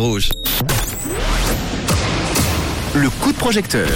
Rouge. 0.00 0.28
Le 2.94 3.10
coup 3.10 3.32
de 3.32 3.36
projecteur. 3.36 3.90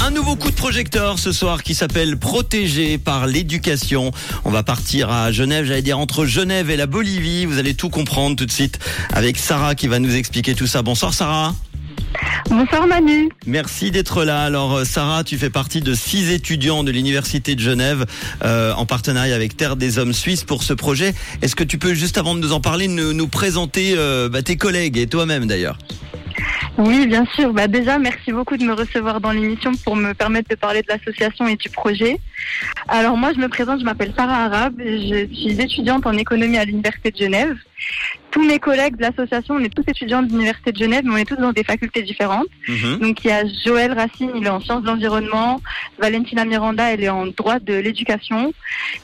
Un 0.00 0.12
nouveau 0.12 0.36
coup 0.36 0.52
de 0.52 0.54
projecteur 0.54 1.18
ce 1.18 1.32
soir 1.32 1.64
qui 1.64 1.74
s'appelle 1.74 2.16
Protégé 2.16 2.96
par 2.96 3.26
l'éducation. 3.26 4.12
On 4.44 4.50
va 4.50 4.62
partir 4.62 5.10
à 5.10 5.32
Genève, 5.32 5.64
j'allais 5.64 5.82
dire 5.82 5.98
entre 5.98 6.26
Genève 6.26 6.70
et 6.70 6.76
la 6.76 6.86
Bolivie. 6.86 7.44
Vous 7.44 7.58
allez 7.58 7.74
tout 7.74 7.88
comprendre 7.88 8.36
tout 8.36 8.46
de 8.46 8.52
suite 8.52 8.78
avec 9.12 9.36
Sarah 9.36 9.74
qui 9.74 9.88
va 9.88 9.98
nous 9.98 10.14
expliquer 10.14 10.54
tout 10.54 10.68
ça. 10.68 10.82
Bonsoir 10.82 11.12
Sarah. 11.12 11.56
Bonsoir 12.48 12.86
Manu. 12.86 13.30
Merci 13.46 13.90
d'être 13.90 14.24
là. 14.24 14.42
Alors 14.42 14.74
euh, 14.74 14.84
Sarah, 14.84 15.24
tu 15.24 15.38
fais 15.38 15.50
partie 15.50 15.80
de 15.80 15.94
six 15.94 16.30
étudiants 16.30 16.84
de 16.84 16.90
l'Université 16.90 17.54
de 17.54 17.60
Genève 17.60 18.06
euh, 18.44 18.72
en 18.74 18.86
partenariat 18.86 19.34
avec 19.34 19.56
Terre 19.56 19.76
des 19.76 19.98
Hommes 19.98 20.12
Suisses 20.12 20.44
pour 20.44 20.62
ce 20.62 20.72
projet. 20.72 21.14
Est-ce 21.42 21.56
que 21.56 21.64
tu 21.64 21.78
peux, 21.78 21.94
juste 21.94 22.18
avant 22.18 22.34
de 22.34 22.40
nous 22.40 22.52
en 22.52 22.60
parler, 22.60 22.86
nous, 22.86 23.12
nous 23.12 23.28
présenter 23.28 23.94
euh, 23.96 24.28
bah, 24.28 24.42
tes 24.42 24.56
collègues 24.56 24.98
et 24.98 25.06
toi-même 25.06 25.46
d'ailleurs? 25.46 25.78
Oui, 26.76 27.06
bien 27.06 27.24
sûr. 27.34 27.52
Bah, 27.52 27.68
déjà, 27.68 27.98
merci 27.98 28.32
beaucoup 28.32 28.56
de 28.56 28.64
me 28.64 28.72
recevoir 28.72 29.20
dans 29.20 29.30
l'émission 29.30 29.72
pour 29.84 29.94
me 29.94 30.12
permettre 30.12 30.48
de 30.48 30.56
parler 30.56 30.82
de 30.82 30.88
l'association 30.88 31.46
et 31.46 31.56
du 31.56 31.68
projet. 31.70 32.18
Alors 32.88 33.16
moi, 33.16 33.32
je 33.32 33.40
me 33.40 33.48
présente, 33.48 33.80
je 33.80 33.84
m'appelle 33.84 34.12
Sarah 34.16 34.44
Arabe, 34.44 34.74
je 34.78 35.26
suis 35.32 35.60
étudiante 35.60 36.06
en 36.06 36.12
économie 36.12 36.58
à 36.58 36.64
l'Université 36.64 37.10
de 37.10 37.16
Genève. 37.16 37.56
Tous 38.34 38.44
mes 38.44 38.58
collègues 38.58 38.96
de 38.96 39.02
l'association, 39.02 39.54
on 39.54 39.60
est 39.60 39.72
tous 39.72 39.84
étudiants 39.86 40.20
de 40.20 40.28
l'Université 40.28 40.72
de 40.72 40.76
Genève, 40.76 41.02
mais 41.04 41.12
on 41.12 41.16
est 41.18 41.24
tous 41.24 41.36
dans 41.36 41.52
des 41.52 41.62
facultés 41.62 42.02
différentes. 42.02 42.48
Mhm. 42.66 42.98
Donc 42.98 43.24
il 43.24 43.28
y 43.28 43.30
a 43.30 43.44
Joël 43.64 43.92
Racine, 43.92 44.32
il 44.34 44.44
est 44.44 44.48
en 44.48 44.58
sciences 44.58 44.82
de 44.82 44.88
l'environnement, 44.88 45.62
Valentina 46.00 46.44
Miranda, 46.44 46.92
elle 46.92 47.04
est 47.04 47.08
en 47.08 47.26
droit 47.26 47.60
de 47.60 47.74
l'éducation. 47.74 48.52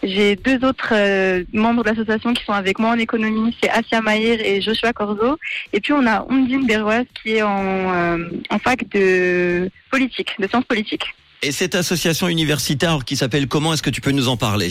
J'ai 0.02 0.35
deux 0.35 0.65
autres 0.66 0.88
euh, 0.91 1.45
membres 1.52 1.85
de 1.85 1.91
l'association 1.91 2.35
qui 2.35 2.45
sont 2.45 2.55
avec 2.55 2.80
moi 2.80 2.91
en 2.91 2.98
économie, 2.98 3.57
c'est 3.62 3.71
Asia 3.71 4.01
Maïr 4.01 4.41
et 4.41 4.61
Joshua 4.61 4.93
Corzo. 4.93 5.38
Et 5.73 5.80
puis 5.80 5.93
on 5.93 6.05
a 6.09 6.27
Ondine 6.29 6.66
Berroise 6.66 7.07
qui 7.23 7.37
est 7.37 7.43
en, 7.43 7.95
euh, 7.95 8.19
en 8.51 8.59
fac 8.59 8.85
de 8.91 9.71
politique, 9.93 10.35
de 10.40 10.49
sciences 10.49 10.65
politiques. 10.65 11.15
Et 11.43 11.52
cette 11.52 11.77
association 11.77 12.27
universitaire 12.27 13.05
qui 13.07 13.15
s'appelle 13.15 13.46
comment 13.46 13.73
Est-ce 13.73 13.83
que 13.83 13.90
tu 13.90 14.01
peux 14.01 14.10
nous 14.10 14.29
en 14.29 14.37
parler? 14.37 14.71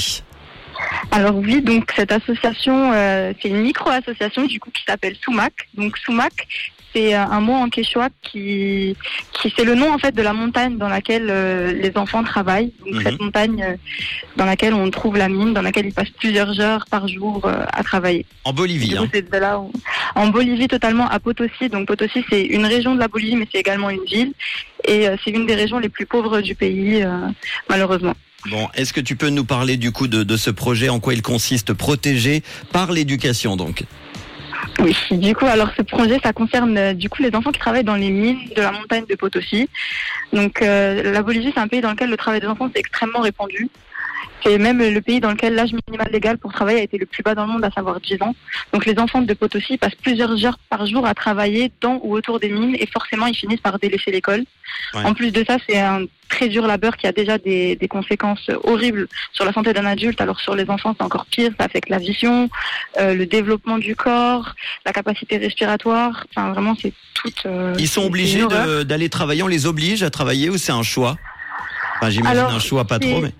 Alors 1.11 1.36
oui, 1.36 1.61
donc 1.61 1.92
cette 1.95 2.11
association, 2.11 2.92
euh, 2.94 3.33
c'est 3.42 3.50
une 3.50 3.61
micro-association 3.61 4.45
du 4.45 4.59
coup 4.59 4.69
qui 4.72 4.83
s'appelle 4.88 5.16
Sumac. 5.22 5.53
Donc 5.75 5.97
Sumac, 5.97 6.47
c'est 6.94 7.14
euh, 7.16 7.19
un 7.23 7.39
mot 7.39 7.53
en 7.53 7.69
quechua 7.69 8.09
qui, 8.23 8.95
qui 9.33 9.53
c'est 9.56 9.64
le 9.64 9.75
nom 9.75 9.94
en 9.94 9.97
fait 10.00 10.14
de 10.14 10.22
la 10.22 10.33
montagne 10.33 10.78
dans 10.78 10.89
laquelle 10.89 11.28
euh, 11.30 11.72
les 11.73 11.95
enfants 11.97 12.23
travaillent. 12.23 12.73
Donc 12.86 12.95
Mhm. 12.95 13.02
cette 13.03 13.19
montagne 13.22 13.64
euh, 13.64 13.75
dans 14.38 14.45
laquelle 14.45 14.73
on 14.73 14.89
trouve 14.89 15.16
la 15.17 15.30
mine, 15.30 15.53
dans 15.53 15.61
laquelle 15.61 15.86
ils 15.86 15.94
passent 15.94 16.09
plusieurs 16.19 16.59
heures 16.59 16.86
par 16.89 17.08
jour 17.08 17.41
euh, 17.45 17.63
à 17.72 17.84
travailler. 17.84 18.25
En 18.44 18.53
Bolivie. 18.53 18.95
Coup, 18.95 19.03
hein. 19.03 19.09
de 19.31 19.38
là 19.38 19.59
où- 19.59 19.72
en 20.16 20.28
Bolivie 20.28 20.67
totalement 20.67 21.08
à 21.08 21.19
Potosi. 21.19 21.69
Donc 21.69 21.88
Potosi, 21.88 22.25
c'est 22.30 22.41
une 22.44 22.66
région 22.66 22.95
de 22.95 23.00
la 23.00 23.08
Bolivie, 23.08 23.36
mais 23.36 23.47
c'est 23.52 23.59
également 23.59 23.89
une 23.91 24.03
ville. 24.06 24.34
Et 24.88 25.06
c'est 25.23 25.31
une 25.31 25.45
des 25.45 25.56
régions 25.56 25.78
les 25.78 25.89
plus 25.89 26.06
pauvres 26.08 26.41
du 26.41 26.56
pays, 26.56 27.06
malheureusement. 27.69 28.16
Bon, 28.45 28.70
est-ce 28.73 28.94
que 28.94 29.02
tu 29.02 29.16
peux 29.16 29.30
nous 29.30 29.44
parler 29.44 29.76
du 29.76 29.92
coup 29.92 30.08
de, 30.08 30.38
ce 30.38 30.50
projet, 30.50 30.90
en 30.90 31.00
quoi 31.00 31.14
il 31.14 31.22
consiste, 31.22 31.73
protégé 31.73 32.42
par 32.72 32.92
l'éducation 32.92 33.58
donc 33.58 33.84
Oui, 34.80 34.96
du 35.12 35.36
coup, 35.36 35.46
alors 35.46 35.70
ce 35.76 35.81
projet, 35.81 36.20
ça 36.23 36.31
concerne 36.31 36.78
euh, 36.78 36.94
du 36.94 37.09
coup 37.09 37.22
les 37.22 37.36
enfants 37.36 37.52
qui 37.52 37.59
travaillent 37.59 37.84
dans 37.84 37.96
les 37.96 38.09
mines 38.09 38.40
de 38.56 38.62
la 38.62 38.72
montagne 38.72 39.04
de 39.09 39.16
Potosi. 39.16 39.70
Donc 40.31 40.62
euh, 40.62 41.12
la 41.12 41.22
Bolivie, 41.22 41.52
c'est 41.54 41.59
un 41.59 41.68
pays 41.68 41.81
dans 41.81 41.92
lequel 41.92 42.09
le 42.09 42.18
travail 42.18 42.40
des 42.40 42.48
enfants 42.48 42.70
est 42.73 42.80
extrêmement 42.80 43.20
répandu. 43.20 43.70
C'est 44.44 44.58
même 44.58 44.80
le 44.80 45.02
pays 45.02 45.20
dans 45.20 45.31
lequel 45.31 45.53
l'âge 45.56 45.72
minimal 45.88 46.09
légal 46.12 46.38
pour 46.38 46.53
travailler 46.53 46.80
a 46.80 46.84
été 46.84 46.98
le 46.98 47.06
plus 47.06 47.23
bas 47.23 47.36
dans 47.36 47.45
le 47.45 47.52
monde, 47.52 47.64
à 47.66 47.72
savoir 47.72 48.00
10 48.00 48.22
ans. 48.22 48.36
Donc 48.73 48.86
les 48.86 48.98
enfants 48.98 49.22
de 49.22 49.34
Potosi 49.34 49.78
passent 49.78 49.95
plusieurs 50.02 50.45
heures 50.45 50.58
par 50.70 50.86
jour 50.86 51.06
à 51.06 51.14
travailler 51.14 51.72
dans 51.81 52.00
ou 52.03 52.14
autour 52.16 52.40
des 52.40 52.50
mines 52.50 52.75
et 52.80 52.86
forcément 52.88 53.25
ils 53.28 53.36
finissent 53.36 53.59
par 53.59 53.80
délaisser 53.80 54.12
l'école. 54.12 54.44
Ouais. 54.94 55.03
En 55.03 55.14
plus 55.14 55.31
de 55.31 55.44
ça, 55.45 55.58
c'est 55.67 55.80
un 55.80 56.06
très 56.30 56.47
dur 56.47 56.67
labeur 56.67 56.95
qui 56.95 57.08
a 57.08 57.12
déjà 57.12 57.38
des, 57.38 57.75
des 57.75 57.88
conséquences 57.88 58.50
horribles 58.64 59.08
sur 59.34 59.44
la 59.46 59.52
santé 59.52 59.74
d'un 59.74 59.85
adulte. 59.85 60.22
Alors 60.22 60.40
sur 60.40 60.56
les 60.56 60.69
enfants, 60.69 60.96
c'est 60.97 61.03
encore 61.03 61.25
pire. 61.25 61.51
Ça 61.59 61.66
affecte 61.66 61.90
la 61.90 61.97
vision, 61.97 62.50
euh, 63.00 63.13
le 63.13 63.25
développement 63.25 63.78
du 63.78 63.96
corps, 63.96 64.53
la 64.86 64.94
capacité 64.94 65.38
respiratoire. 65.38 66.25
Enfin, 66.34 66.53
vraiment, 66.53 66.75
c'est 66.81 66.94
tout. 67.16 67.31
euh, 67.46 67.74
Ils 67.78 67.88
sont 67.90 68.03
obligés 68.03 68.46
d'aller 68.86 69.09
travailler, 69.09 69.44
on 69.44 69.47
les 69.47 69.66
oblige 69.66 70.03
à 70.03 70.09
travailler 70.09 70.50
ou 70.50 70.57
c'est 70.57 70.72
un 70.72 70.84
choix? 70.84 71.18
Enfin, 71.97 72.09
j'imagine 72.12 72.40
un 72.44 72.59
choix 72.59 72.86
pas 72.86 73.00
trop, 73.00 73.19
mais 73.22 73.34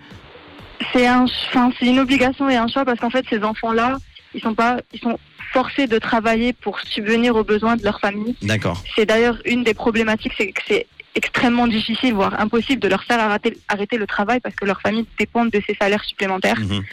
C'est 0.94 1.07
un, 1.07 1.23
enfin, 1.23 1.72
c'est 1.79 1.88
une 1.88 2.00
obligation 2.00 2.50
et 2.50 2.56
un 2.56 2.67
choix 2.67 2.85
parce 2.85 3.00
qu'en 3.00 3.09
fait, 3.09 3.25
ces 3.29 3.44
enfants-là, 3.44 3.97
ils 4.34 4.41
sont 4.41 4.53
pas, 4.56 4.78
ils 4.94 5.00
sont 5.00 5.19
forcés 5.51 5.88
de 5.88 5.97
travailler 5.97 6.53
pour 6.53 6.79
subvenir 6.79 7.35
aux 7.35 7.44
besoins 7.44 7.75
de 7.75 7.84
leur 7.84 8.00
famille. 8.00 8.35
d'accord. 8.41 8.81
C'est 8.95 9.06
d'ailleurs 9.06 9.38
une 9.45 9.63
des 9.63 9.73
problématiques, 9.73 10.34
c'est 10.38 10.51
que 10.51 10.62
c'est 10.67 10.88
extrêmement 11.16 11.67
difficile, 11.67 12.13
voire 12.13 12.40
impossible, 12.40 12.81
de 12.81 12.88
leur 12.88 13.03
faire 13.03 13.19
arrêter, 13.19 13.57
arrêter 13.67 13.97
le 13.97 14.07
travail 14.07 14.40
parce 14.40 14.56
que 14.56 14.66
leur 14.66 14.79
famille 14.79 15.06
dépend 15.17 15.45
de 15.45 15.62
ces 15.66 15.75
salaires 15.75 16.03
supplémentaires. 16.03 16.59
Mhm. 16.59 16.84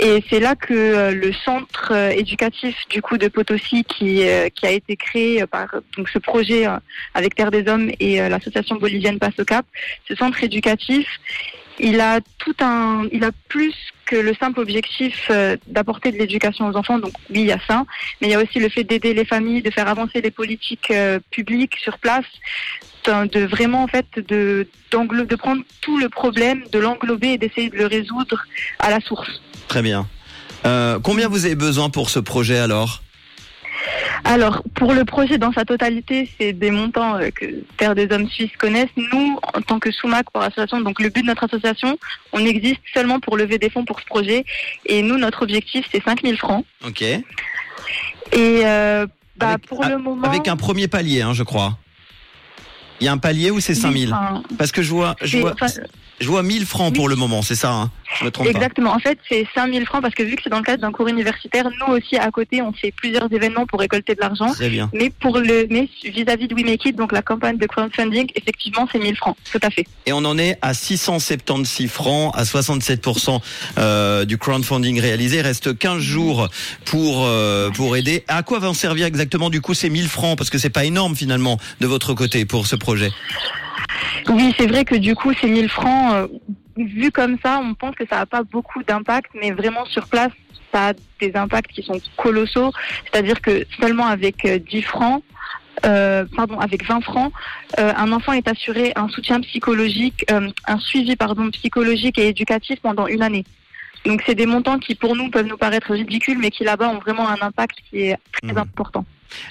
Et 0.00 0.22
c'est 0.28 0.38
là 0.38 0.54
que 0.54 0.74
euh, 0.74 1.10
le 1.12 1.32
centre 1.32 1.92
euh, 1.92 2.10
éducatif 2.10 2.76
du 2.90 3.02
coup 3.02 3.18
de 3.18 3.28
Potosi, 3.28 3.84
qui, 3.84 4.28
euh, 4.28 4.48
qui 4.48 4.66
a 4.66 4.70
été 4.70 4.96
créé 4.96 5.44
par 5.46 5.68
donc 5.96 6.08
ce 6.08 6.18
projet 6.18 6.66
avec 7.14 7.34
Terre 7.34 7.50
des 7.50 7.66
Hommes 7.68 7.90
et 7.98 8.20
l'association 8.28 8.76
bolivienne 8.76 9.18
Passe 9.18 9.38
au 9.38 9.44
Cap, 9.44 9.66
ce 10.06 10.14
centre 10.14 10.42
éducatif, 10.44 11.08
il 11.78 12.00
a 12.00 12.20
tout 12.38 12.54
un, 12.60 13.06
il 13.12 13.24
a 13.24 13.30
plus 13.48 13.74
que 14.06 14.16
le 14.16 14.34
simple 14.34 14.60
objectif 14.60 15.28
euh, 15.30 15.56
d'apporter 15.66 16.12
de 16.12 16.18
l'éducation 16.18 16.66
aux 16.66 16.76
enfants. 16.76 16.98
Donc 16.98 17.12
oui, 17.30 17.40
il 17.42 17.46
y 17.46 17.52
a 17.52 17.60
ça, 17.66 17.84
mais 18.20 18.28
il 18.28 18.30
y 18.30 18.34
a 18.34 18.42
aussi 18.42 18.58
le 18.58 18.68
fait 18.68 18.84
d'aider 18.84 19.14
les 19.14 19.24
familles, 19.24 19.62
de 19.62 19.70
faire 19.70 19.88
avancer 19.88 20.20
les 20.20 20.30
politiques 20.30 20.90
euh, 20.90 21.20
publiques 21.30 21.76
sur 21.82 21.98
place, 21.98 22.26
de, 23.06 23.46
vraiment 23.46 23.84
en 23.84 23.88
fait 23.88 24.06
de 24.16 24.68
de 24.90 25.36
prendre 25.36 25.62
tout 25.80 25.98
le 25.98 26.08
problème, 26.08 26.62
de 26.72 26.78
l'englober 26.78 27.32
et 27.32 27.38
d'essayer 27.38 27.68
de 27.68 27.76
le 27.76 27.86
résoudre 27.86 28.42
à 28.78 28.90
la 28.90 29.00
source. 29.00 29.30
Très 29.66 29.82
bien. 29.82 30.08
Euh, 30.66 30.98
combien 31.02 31.28
vous 31.28 31.44
avez 31.44 31.54
besoin 31.54 31.90
pour 31.90 32.10
ce 32.10 32.18
projet 32.18 32.58
alors? 32.58 33.02
Alors, 34.24 34.62
pour 34.74 34.92
le 34.94 35.04
projet 35.04 35.38
dans 35.38 35.52
sa 35.52 35.64
totalité, 35.64 36.28
c'est 36.38 36.52
des 36.52 36.70
montants 36.70 37.16
euh, 37.16 37.30
que 37.30 37.46
Terre 37.76 37.94
des 37.94 38.08
Hommes 38.12 38.28
Suisses 38.28 38.56
connaissent. 38.58 38.88
Nous, 38.96 39.38
en 39.54 39.60
tant 39.62 39.78
que 39.78 39.90
SUMAC 39.90 40.30
pour 40.30 40.42
association, 40.42 40.80
donc 40.80 41.00
le 41.00 41.08
but 41.08 41.22
de 41.22 41.26
notre 41.28 41.44
association, 41.44 41.98
on 42.32 42.40
existe 42.44 42.80
seulement 42.92 43.20
pour 43.20 43.36
lever 43.36 43.58
des 43.58 43.70
fonds 43.70 43.84
pour 43.84 44.00
ce 44.00 44.04
projet. 44.06 44.44
Et 44.86 45.02
nous, 45.02 45.16
notre 45.18 45.42
objectif, 45.42 45.86
c'est 45.92 46.02
5000 46.02 46.36
francs. 46.36 46.64
Ok. 46.86 47.02
Et 47.02 47.22
euh, 48.34 49.06
bah, 49.36 49.50
Avec- 49.50 49.66
pour 49.66 49.84
a- 49.84 49.88
le 49.88 49.98
moment... 49.98 50.26
Avec 50.28 50.48
un 50.48 50.56
premier 50.56 50.88
palier, 50.88 51.22
hein, 51.22 51.32
je 51.32 51.42
crois. 51.42 51.78
Il 53.00 53.04
y 53.04 53.08
a 53.08 53.12
un 53.12 53.18
palier 53.18 53.50
ou 53.50 53.60
c'est 53.60 53.74
5000 53.74 54.12
Enfin, 54.12 54.42
Parce 54.58 54.72
que 54.72 54.82
je 54.82 54.90
vois, 54.90 55.16
je 55.22 55.38
vois, 55.38 55.54
je 56.20 56.26
vois 56.26 56.42
1000 56.42 56.66
francs 56.66 56.94
pour 56.94 57.08
le 57.08 57.14
moment, 57.14 57.42
c'est 57.42 57.54
ça 57.54 57.72
hein 57.72 57.90
Je 58.18 58.24
me 58.24 58.30
trompe 58.30 58.48
Exactement. 58.48 58.92
En 58.92 58.98
fait, 58.98 59.18
c'est 59.28 59.46
5000 59.54 59.86
francs 59.86 60.02
parce 60.02 60.14
que 60.14 60.24
vu 60.24 60.34
que 60.34 60.42
c'est 60.42 60.50
dans 60.50 60.58
le 60.58 60.64
cadre 60.64 60.82
d'un 60.82 60.90
cours 60.90 61.06
universitaire, 61.06 61.68
nous 61.80 61.94
aussi, 61.94 62.16
à 62.16 62.30
côté, 62.30 62.60
on 62.60 62.72
fait 62.72 62.92
plusieurs 62.92 63.32
événements 63.32 63.66
pour 63.66 63.78
récolter 63.78 64.14
de 64.14 64.20
l'argent. 64.20 64.52
bien. 64.58 64.90
Mais 64.92 65.10
pour 65.10 65.38
le, 65.38 65.66
mais 65.70 65.88
vis-à-vis 66.02 66.48
de 66.48 66.54
We 66.54 66.64
Make 66.64 66.86
It, 66.86 66.96
donc 66.96 67.12
la 67.12 67.22
campagne 67.22 67.56
de 67.56 67.66
crowdfunding, 67.66 68.32
effectivement, 68.34 68.88
c'est 68.90 68.98
1000 68.98 69.16
francs. 69.16 69.36
Tout 69.52 69.60
à 69.62 69.70
fait. 69.70 69.86
Et 70.06 70.12
on 70.12 70.18
en 70.18 70.38
est 70.38 70.58
à 70.60 70.74
676 70.74 71.88
francs, 71.88 72.32
à 72.34 72.42
67% 72.42 73.40
euh, 73.78 74.24
du 74.24 74.38
crowdfunding 74.38 75.00
réalisé. 75.00 75.38
Il 75.38 75.42
reste 75.42 75.78
15 75.78 76.00
jours 76.00 76.48
pour 76.84 77.26
euh, 77.26 77.70
pour 77.70 77.96
aider. 77.96 78.24
À 78.26 78.42
quoi 78.42 78.58
va 78.58 78.70
en 78.70 78.74
servir 78.74 79.06
exactement 79.06 79.50
du 79.50 79.60
coup 79.60 79.74
ces 79.74 79.88
1000 79.88 80.08
francs? 80.08 80.36
Parce 80.36 80.50
que 80.50 80.58
c'est 80.58 80.70
pas 80.70 80.84
énorme 80.84 81.14
finalement 81.14 81.58
de 81.80 81.86
votre 81.86 82.12
côté 82.14 82.44
pour 82.44 82.66
ce 82.66 82.74
projet? 82.74 82.87
Oui, 84.28 84.54
c'est 84.58 84.66
vrai 84.66 84.84
que 84.84 84.94
du 84.94 85.14
coup, 85.14 85.32
ces 85.34 85.48
1000 85.48 85.68
francs, 85.68 86.12
euh, 86.14 86.26
vu 86.76 87.10
comme 87.10 87.36
ça, 87.42 87.60
on 87.62 87.74
pense 87.74 87.94
que 87.94 88.06
ça 88.06 88.16
n'a 88.16 88.26
pas 88.26 88.42
beaucoup 88.42 88.82
d'impact, 88.82 89.30
mais 89.34 89.50
vraiment 89.52 89.84
sur 89.86 90.06
place, 90.06 90.32
ça 90.72 90.88
a 90.88 90.92
des 91.20 91.34
impacts 91.34 91.72
qui 91.72 91.82
sont 91.82 92.00
colossaux. 92.16 92.72
C'est-à-dire 93.04 93.40
que 93.40 93.64
seulement 93.80 94.06
avec 94.06 94.44
euh, 94.44 94.58
10 94.58 94.82
francs, 94.82 95.22
euh, 95.86 96.24
pardon, 96.36 96.58
avec 96.58 96.84
20 96.84 97.00
francs, 97.02 97.32
euh, 97.78 97.92
un 97.96 98.12
enfant 98.12 98.32
est 98.32 98.48
assuré 98.48 98.92
un 98.96 99.08
soutien 99.08 99.40
psychologique, 99.40 100.24
euh, 100.30 100.48
un 100.66 100.78
suivi 100.78 101.14
pardon 101.16 101.50
psychologique 101.50 102.18
et 102.18 102.28
éducatif 102.28 102.80
pendant 102.80 103.06
une 103.06 103.22
année. 103.22 103.44
Donc 104.04 104.22
c'est 104.26 104.34
des 104.34 104.46
montants 104.46 104.78
qui 104.78 104.94
pour 104.94 105.16
nous 105.16 105.30
peuvent 105.30 105.46
nous 105.46 105.56
paraître 105.56 105.92
ridicules, 105.92 106.38
mais 106.38 106.50
qui 106.50 106.64
là-bas 106.64 106.88
ont 106.88 106.98
vraiment 106.98 107.28
un 107.28 107.36
impact 107.40 107.78
qui 107.88 108.02
est 108.02 108.16
très 108.42 108.52
Mhm. 108.52 108.58
important. 108.58 109.04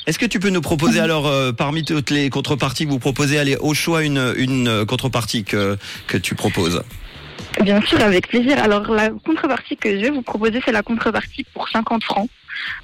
Est-ce 0.06 0.20
que 0.20 0.26
tu 0.26 0.40
peux 0.40 0.50
nous 0.50 0.62
proposer 0.62 1.00
alors 1.00 1.28
euh, 1.28 1.52
parmi 1.52 1.84
toutes 1.84 2.10
les 2.10 2.30
contreparties 2.30 2.86
que 2.86 2.92
vous 2.92 3.00
proposez, 3.00 3.40
allez 3.40 3.56
au 3.58 3.74
choix 3.74 4.04
une 4.04 4.34
une 4.38 4.68
euh, 4.68 4.86
contrepartie 4.86 5.44
que 5.44 5.78
que 6.08 6.18
tu 6.18 6.36
proposes? 6.36 6.82
Bien 7.62 7.82
sûr, 7.82 8.02
avec 8.02 8.28
plaisir. 8.28 8.62
Alors, 8.62 8.92
la 8.92 9.10
contrepartie 9.10 9.78
que 9.78 9.90
je 9.90 10.04
vais 10.04 10.10
vous 10.10 10.22
proposer, 10.22 10.62
c'est 10.64 10.72
la 10.72 10.84
contrepartie 10.84 11.46
pour 11.54 11.68
50 11.70 12.04
francs. 12.04 12.30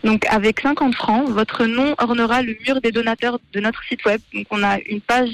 Donc, 0.04 0.26
avec 0.30 0.62
50 0.62 0.96
francs, 0.96 1.30
votre 1.30 1.66
nom 1.66 1.96
ornera 1.98 2.42
le 2.42 2.56
mur 2.66 2.82
des 2.82 2.92
donateurs 2.92 3.40
de 3.54 3.60
notre 3.60 3.84
site 3.84 4.04
web. 4.06 4.20
Donc, 4.34 4.46
on 4.52 4.64
a 4.64 4.80
une 4.88 5.02
page 5.02 5.30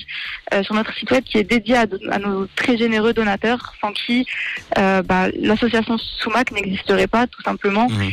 euh, 0.54 0.64
sur 0.64 0.76
notre 0.76 0.94
site 0.94 1.12
web 1.12 1.24
qui 1.24 1.38
est 1.38 1.44
dédiée 1.44 1.78
à, 1.78 1.86
à 2.12 2.20
nos 2.20 2.48
très 2.56 2.78
généreux 2.78 3.14
donateurs, 3.14 3.74
sans 3.82 3.92
qui 3.92 4.26
euh, 4.78 5.02
bah, 5.02 5.28
l'association 5.40 5.98
Soumac 5.98 6.52
n'existerait 6.52 7.08
pas, 7.08 7.28
tout 7.28 7.42
simplement. 7.42 7.88
Mhm. 7.90 8.12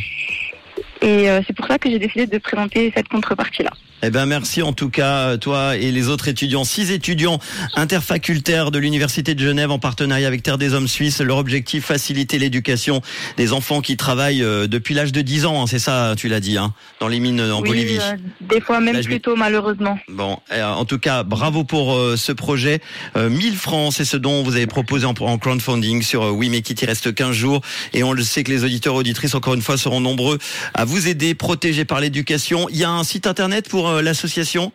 Et 1.01 1.29
euh, 1.29 1.41
c'est 1.45 1.55
pour 1.55 1.67
ça 1.67 1.77
que 1.77 1.89
j'ai 1.89 1.99
décidé 1.99 2.25
de 2.27 2.37
présenter 2.37 2.91
cette 2.95 3.07
contrepartie-là. 3.07 3.71
Eh 4.03 4.11
ben 4.11 4.27
merci 4.27 4.61
en 4.61 4.73
tout 4.73 4.91
cas 4.91 5.37
toi 5.37 5.75
et 5.75 5.91
les 5.91 6.07
autres 6.07 6.27
étudiants, 6.27 6.63
six 6.63 6.91
étudiants 6.91 7.39
interfacultaires 7.73 8.69
de 8.69 8.77
l'université 8.77 9.33
de 9.33 9.39
Genève 9.43 9.71
en 9.71 9.79
partenariat 9.79 10.27
avec 10.27 10.43
Terre 10.43 10.59
des 10.59 10.73
Hommes 10.75 10.87
Suisses. 10.87 11.19
Leur 11.19 11.37
objectif 11.37 11.85
faciliter 11.85 12.37
l'éducation 12.37 13.01
des 13.37 13.53
enfants 13.53 13.81
qui 13.81 13.97
travaillent 13.97 14.43
euh, 14.43 14.67
depuis 14.67 14.93
l'âge 14.93 15.11
de 15.11 15.21
10 15.21 15.45
ans. 15.47 15.63
hein, 15.63 15.67
c'est 15.67 15.79
ça, 15.79 16.13
tu 16.15 16.27
l'as 16.27 16.39
dit, 16.39 16.57
hein, 16.57 16.73
dans 16.99 17.07
les 17.07 17.19
mines 17.19 17.41
en 17.41 17.59
Oui, 17.61 17.69
Bolivie. 17.69 17.97
euh, 17.99 18.17
des 18.41 18.61
fois 18.61 18.79
même 18.81 19.03
plus 19.03 19.19
tôt 19.19 19.35
malheureusement. 19.35 19.97
Bon, 20.09 20.37
euh, 20.51 20.63
en 20.63 20.85
tout 20.85 20.99
cas, 20.99 21.23
bravo 21.23 21.63
pour 21.63 21.95
euh, 21.95 22.15
ce 22.17 22.31
projet. 22.31 22.81
Euh, 23.15 23.29
1000 23.31 23.55
francs, 23.55 23.93
c'est 23.93 24.05
ce 24.05 24.17
dont 24.17 24.43
vous 24.43 24.55
avez 24.55 24.67
proposé 24.67 25.07
en, 25.07 25.15
en 25.19 25.37
crowdfunding 25.39 26.03
sur 26.03 26.21
euh, 26.23 26.29
Oui, 26.29 26.49
mais 26.49 26.59
il 26.59 26.85
reste 26.85 27.15
15 27.15 27.31
jours. 27.31 27.61
Et 27.93 28.03
on 28.03 28.13
le 28.13 28.21
sait 28.21 28.43
que 28.43 28.51
les 28.51 28.63
auditeurs 28.63 28.93
auditrices, 28.93 29.33
encore 29.33 29.55
une 29.55 29.61
fois, 29.63 29.77
seront 29.77 30.01
nombreux 30.01 30.37
à 30.75 30.85
vous 30.85 31.07
aider, 31.07 31.33
protégés 31.33 31.85
par 31.85 31.99
l'éducation. 31.99 32.67
Il 32.69 32.77
y 32.77 32.83
a 32.83 32.91
un 32.91 33.03
site 33.03 33.25
internet 33.25 33.67
pour 33.67 33.86
euh, 33.89 34.01
l'association 34.01 34.71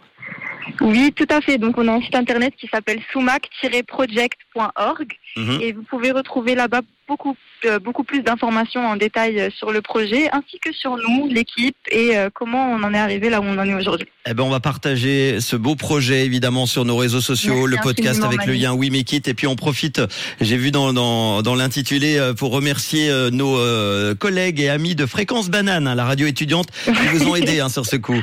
Oui, 0.81 1.13
tout 1.15 1.27
à 1.31 1.41
fait. 1.41 1.59
Donc 1.59 1.79
on 1.79 1.89
a 1.89 1.93
un 1.93 2.01
site 2.01 2.15
internet 2.15 2.55
qui 2.59 2.69
s'appelle 2.69 3.01
sumac-project.org 3.13 5.17
Mhm. 5.37 5.59
et 5.63 5.73
vous 5.73 5.83
pouvez 5.83 6.11
retrouver 6.11 6.55
là-bas 6.55 6.81
beaucoup 7.09 7.37
euh, 7.65 7.79
beaucoup 7.79 8.05
plus 8.05 8.23
d'informations 8.23 8.87
en 8.87 8.97
détail 8.97 9.41
euh, 9.41 9.49
sur 9.57 9.73
le 9.73 9.81
projet 9.81 10.29
ainsi 10.33 10.59
que 10.63 10.73
sur 10.73 10.97
nous, 10.97 11.29
l'équipe 11.29 11.77
et 11.91 12.17
euh, 12.17 12.29
comment 12.33 12.73
on 12.73 12.83
en 12.83 12.93
est 12.93 12.99
arrivé 12.99 13.31
là 13.31 13.41
où 13.41 13.45
on 13.45 13.59
en 13.59 13.65
est 13.65 13.75
aujourd'hui. 13.75 14.07
Eh 14.27 14.35
ben, 14.35 14.43
on 14.43 14.51
va 14.51 14.61
partager 14.61 15.41
ce 15.41 15.57
beau 15.57 15.75
projet 15.75 16.25
évidemment 16.25 16.67
sur 16.67 16.85
nos 16.85 16.97
réseaux 16.97 17.21
sociaux, 17.21 17.67
Merci 17.67 17.77
le 17.77 17.83
podcast 17.83 18.25
avec 18.25 18.47
le 18.47 18.53
lien 18.53 18.73
Oui 18.75 18.91
Make 18.91 19.13
It. 19.13 19.29
Et 19.29 19.35
puis 19.35 19.47
on 19.47 19.57
profite, 19.57 20.01
j'ai 20.41 20.57
vu 20.57 20.71
dans, 20.71 20.93
dans, 20.93 21.43
dans 21.43 21.55
l'intitulé, 21.55 22.33
pour 22.37 22.53
remercier 22.53 23.11
nos 23.33 23.59
euh, 23.59 24.15
collègues 24.15 24.61
et 24.61 24.69
amis 24.69 24.95
de 24.95 25.07
Fréquence 25.07 25.49
Banane, 25.49 25.87
hein, 25.87 25.95
la 25.95 26.05
radio 26.05 26.27
étudiante, 26.27 26.69
qui 26.85 26.91
vous 27.13 27.27
ont 27.27 27.37
aidé 27.37 27.61
hein, 27.61 27.69
sur 27.69 27.87
ce 27.87 27.97
coup. 27.97 28.21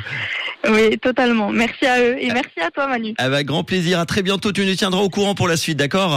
Oui, 0.68 0.98
totalement. 0.98 1.50
Merci 1.50 1.86
à 1.86 2.00
eux 2.00 2.16
et 2.18 2.32
merci 2.32 2.60
à 2.60 2.70
toi 2.70 2.86
Manu. 2.86 3.14
Avec 3.18 3.46
grand 3.46 3.64
plaisir. 3.64 3.98
À 3.98 4.06
très 4.06 4.22
bientôt. 4.22 4.52
Tu 4.52 4.64
nous 4.64 4.74
tiendras 4.74 5.00
au 5.00 5.08
courant 5.08 5.34
pour 5.34 5.48
la 5.48 5.56
suite, 5.56 5.78
d'accord? 5.78 6.08